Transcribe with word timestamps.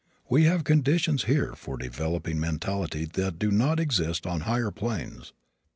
We 0.31 0.45
have 0.45 0.63
conditions 0.63 1.25
here 1.25 1.53
for 1.55 1.77
developing 1.77 2.39
mentality 2.39 3.05
that 3.13 3.37
do 3.37 3.51
not 3.51 3.79
exist 3.79 4.25
on 4.25 4.39
higher 4.39 4.71
planes. 4.71 5.31